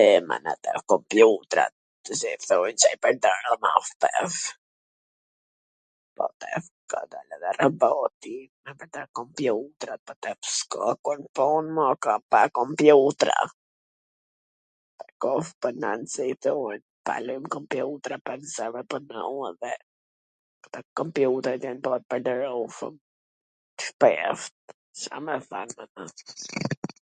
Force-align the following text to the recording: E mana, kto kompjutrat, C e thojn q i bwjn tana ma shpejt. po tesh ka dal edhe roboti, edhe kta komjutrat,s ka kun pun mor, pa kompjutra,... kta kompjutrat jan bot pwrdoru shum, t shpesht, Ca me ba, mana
E 0.00 0.02
mana, 0.28 0.52
kto 0.62 0.78
kompjutrat, 0.90 1.72
C 2.18 2.18
e 2.32 2.34
thojn 2.48 2.76
q 2.82 2.90
i 2.92 2.98
bwjn 3.06 3.16
tana 3.24 3.52
ma 3.64 3.70
shpejt. 3.86 4.36
po 6.18 6.24
tesh 6.42 6.68
ka 6.92 7.00
dal 7.14 7.28
edhe 7.38 7.50
roboti, 7.58 8.34
edhe 8.70 8.76
kta 8.82 9.02
komjutrat,s 9.20 10.56
ka 10.74 10.84
kun 11.08 11.20
pun 11.38 11.64
mor, 11.78 11.94
pa 12.34 12.40
kompjutra,... 12.60 13.36
kta 20.64 20.82
kompjutrat 21.00 21.68
jan 21.68 21.78
bot 21.88 22.02
pwrdoru 22.14 22.62
shum, 22.78 22.94
t 23.76 23.80
shpesht, 23.92 24.56
Ca 25.02 25.16
me 25.26 25.34
ba, 25.50 25.60
mana 25.74 27.02